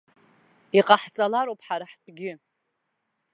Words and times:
Иҟаҳҵалароуп 0.77 1.59
ҳара 1.67 1.85
ҳтәгьы. 1.91 2.31